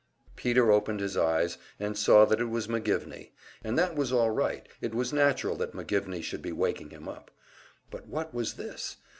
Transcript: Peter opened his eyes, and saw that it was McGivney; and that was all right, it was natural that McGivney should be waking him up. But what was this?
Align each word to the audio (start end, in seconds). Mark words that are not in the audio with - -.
Peter 0.35 0.71
opened 0.71 0.99
his 0.99 1.15
eyes, 1.15 1.59
and 1.79 1.95
saw 1.95 2.25
that 2.25 2.41
it 2.41 2.45
was 2.49 2.65
McGivney; 2.67 3.33
and 3.63 3.77
that 3.77 3.95
was 3.95 4.11
all 4.11 4.31
right, 4.31 4.67
it 4.81 4.95
was 4.95 5.13
natural 5.13 5.55
that 5.55 5.73
McGivney 5.73 6.23
should 6.23 6.41
be 6.41 6.51
waking 6.51 6.89
him 6.89 7.07
up. 7.07 7.29
But 7.91 8.07
what 8.07 8.33
was 8.33 8.55
this? 8.55 8.97